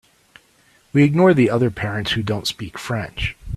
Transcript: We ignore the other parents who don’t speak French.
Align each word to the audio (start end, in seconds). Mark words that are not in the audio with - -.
We 0.93 1.03
ignore 1.03 1.35
the 1.35 1.51
other 1.51 1.69
parents 1.69 2.13
who 2.13 2.23
don’t 2.23 2.47
speak 2.47 2.79
French. 2.79 3.37